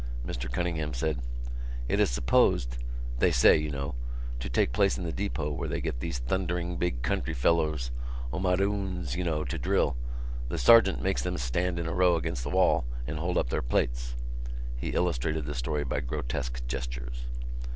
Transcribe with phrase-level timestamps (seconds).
[0.25, 1.21] Mr Cunningham said:
[1.87, 6.17] "It is supposed—they say, you know—to take place in the depot where they get these
[6.17, 7.91] thundering big country fellows,
[8.33, 9.95] omadhauns, you know, to drill.
[10.49, 13.61] The sergeant makes them stand in a row against the wall and hold up their
[13.61, 14.15] plates."
[14.75, 17.27] He illustrated the story by grotesque gestures.